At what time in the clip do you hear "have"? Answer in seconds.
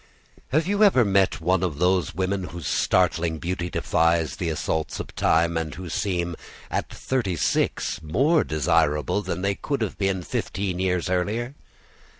0.47-0.65, 9.83-9.99